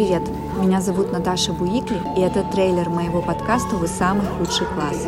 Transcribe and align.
Привет, 0.00 0.22
меня 0.56 0.80
зовут 0.80 1.12
Наташа 1.12 1.52
Буикли, 1.52 2.00
и 2.16 2.22
это 2.22 2.42
трейлер 2.42 2.88
моего 2.88 3.20
подкаста 3.20 3.76
«Вы 3.76 3.86
самый 3.86 4.24
худший 4.38 4.66
класс». 4.68 5.06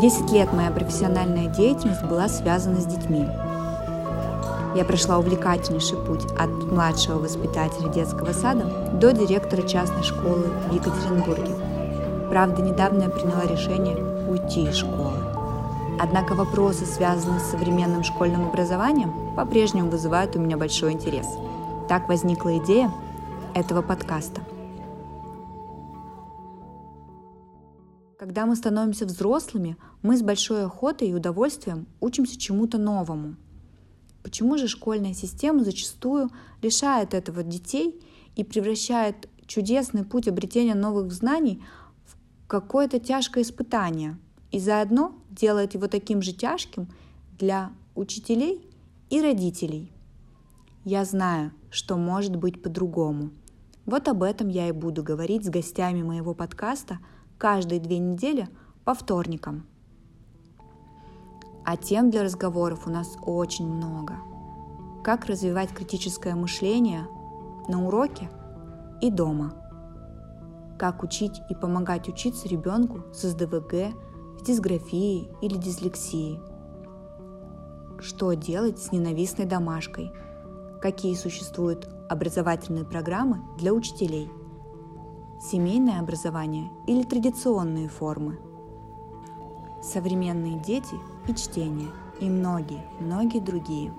Десять 0.00 0.30
лет 0.30 0.52
моя 0.52 0.70
профессиональная 0.70 1.48
деятельность 1.48 2.04
была 2.04 2.28
связана 2.28 2.80
с 2.80 2.84
детьми. 2.84 3.26
Я 4.76 4.84
прошла 4.86 5.18
увлекательнейший 5.18 5.98
путь 5.98 6.24
от 6.38 6.50
младшего 6.70 7.18
воспитателя 7.18 7.88
детского 7.88 8.32
сада 8.32 8.64
до 8.92 9.12
директора 9.12 9.62
частной 9.62 10.04
школы 10.04 10.52
в 10.70 10.72
Екатеринбурге. 10.72 11.56
Правда, 12.30 12.62
недавно 12.62 13.02
я 13.02 13.08
приняла 13.08 13.42
решение 13.42 13.96
уйти 14.30 14.68
из 14.68 14.76
школы. 14.76 15.18
Однако 15.98 16.36
вопросы, 16.36 16.86
связанные 16.86 17.40
с 17.40 17.50
современным 17.50 18.04
школьным 18.04 18.50
образованием, 18.50 19.12
по-прежнему 19.34 19.90
вызывают 19.90 20.36
у 20.36 20.38
меня 20.38 20.56
большой 20.56 20.92
интерес. 20.92 21.26
Так 21.88 22.08
возникла 22.08 22.56
идея 22.58 22.92
этого 23.54 23.82
подкаста. 23.82 24.42
Когда 28.18 28.46
мы 28.46 28.56
становимся 28.56 29.06
взрослыми, 29.06 29.76
мы 30.02 30.16
с 30.16 30.22
большой 30.22 30.64
охотой 30.64 31.08
и 31.08 31.14
удовольствием 31.14 31.86
учимся 32.00 32.38
чему-то 32.38 32.76
новому. 32.78 33.36
Почему 34.22 34.58
же 34.58 34.66
школьная 34.66 35.14
система 35.14 35.62
зачастую 35.62 36.30
лишает 36.60 37.14
этого 37.14 37.42
детей 37.42 38.02
и 38.36 38.44
превращает 38.44 39.28
чудесный 39.46 40.04
путь 40.04 40.28
обретения 40.28 40.74
новых 40.74 41.12
знаний 41.12 41.62
в 42.06 42.16
какое-то 42.48 42.98
тяжкое 42.98 43.44
испытание 43.44 44.18
и 44.50 44.58
заодно 44.58 45.14
делает 45.30 45.74
его 45.74 45.86
таким 45.86 46.20
же 46.20 46.32
тяжким 46.32 46.88
для 47.38 47.70
учителей 47.94 48.68
и 49.10 49.20
родителей. 49.20 49.92
Я 50.84 51.04
знаю, 51.04 51.52
что 51.70 51.96
может 51.96 52.36
быть 52.36 52.62
по-другому– 52.62 53.30
вот 53.88 54.06
об 54.06 54.22
этом 54.22 54.48
я 54.48 54.68
и 54.68 54.72
буду 54.72 55.02
говорить 55.02 55.46
с 55.46 55.48
гостями 55.48 56.02
моего 56.02 56.34
подкаста 56.34 56.98
каждые 57.38 57.80
две 57.80 57.96
недели 57.96 58.46
по 58.84 58.92
вторникам. 58.92 59.66
А 61.64 61.78
тем 61.78 62.10
для 62.10 62.22
разговоров 62.22 62.86
у 62.86 62.90
нас 62.90 63.16
очень 63.22 63.66
много. 63.66 64.16
Как 65.02 65.24
развивать 65.24 65.70
критическое 65.70 66.34
мышление 66.34 67.06
на 67.66 67.86
уроке 67.86 68.28
и 69.00 69.10
дома. 69.10 69.54
Как 70.78 71.02
учить 71.02 71.40
и 71.48 71.54
помогать 71.54 72.10
учиться 72.10 72.46
ребенку 72.46 73.04
с 73.14 73.22
СДВГ, 73.22 73.94
с 74.38 74.42
дисграфией 74.42 75.30
или 75.40 75.56
дислексией. 75.56 76.42
Что 78.00 78.34
делать 78.34 78.78
с 78.78 78.92
ненавистной 78.92 79.46
домашкой– 79.46 80.12
какие 80.80 81.14
существуют 81.14 81.88
образовательные 82.08 82.84
программы 82.84 83.40
для 83.56 83.72
учителей, 83.72 84.30
семейное 85.40 86.00
образование 86.00 86.70
или 86.86 87.02
традиционные 87.02 87.88
формы, 87.88 88.38
современные 89.82 90.58
дети 90.60 90.94
и 91.26 91.34
чтение 91.34 91.88
и 92.20 92.28
многие, 92.28 92.84
многие 93.00 93.40
другие. 93.40 93.92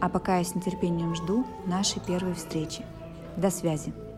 А 0.00 0.08
пока 0.08 0.38
я 0.38 0.44
с 0.44 0.54
нетерпением 0.54 1.14
жду 1.14 1.44
нашей 1.64 2.00
первой 2.00 2.34
встречи. 2.34 2.84
До 3.36 3.50
связи! 3.50 4.11